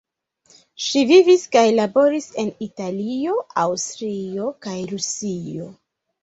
[0.85, 5.71] Ŝi vivis kaj laboris en Italio, Aŭstrio, kaj Rusio.